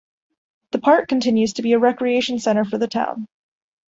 The 0.71 0.79
park 0.79 1.07
continues 1.09 1.53
to 1.53 1.61
be 1.61 1.73
a 1.73 1.79
recreation 1.79 2.39
center 2.39 2.65
for 2.65 2.79
the 2.79 2.87
town. 2.87 3.27